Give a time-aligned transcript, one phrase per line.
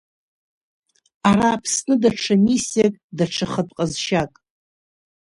[1.29, 4.33] Ара Аԥсны даҽа миссиак, даҽа хатә ҟазшьак.